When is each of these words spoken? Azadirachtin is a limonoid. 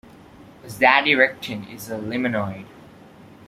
Azadirachtin 0.65 1.71
is 1.71 1.91
a 1.91 1.97
limonoid. 1.99 2.65